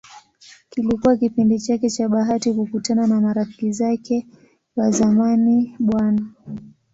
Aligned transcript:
Kilikuwa 0.69 1.17
kipindi 1.17 1.59
chake 1.59 1.89
cha 1.89 2.09
bahati 2.09 2.53
kukutana 2.53 3.07
na 3.07 3.21
marafiki 3.21 3.71
zake 3.71 4.27
wa 4.75 4.91
zamani 4.91 5.75
Bw. 5.79 5.99